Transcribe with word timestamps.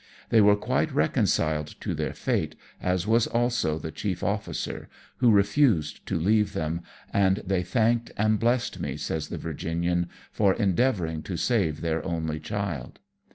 They 0.29 0.41
were 0.41 0.55
quite 0.55 0.91
reconciled 0.91 1.75
to 1.81 1.93
their 1.93 2.15
fate, 2.15 2.55
as 2.81 3.05
was 3.05 3.27
also 3.27 3.77
the 3.77 3.91
chief 3.91 4.23
officer, 4.23 4.89
who 5.17 5.29
refused 5.29 6.03
to 6.07 6.17
leave 6.17 6.53
them, 6.53 6.81
and' 7.13 7.43
they 7.45 7.61
thanked 7.61 8.11
and 8.17 8.39
blessed 8.39 8.79
me,' 8.79 8.97
says 8.97 9.27
the 9.27 9.37
Virginian, 9.37 10.09
'for 10.31 10.55
endeavouring 10.55 11.21
to 11.21 11.37
save 11.37 11.81
their 11.81 12.03
only 12.03 12.39
child.' 12.39 12.97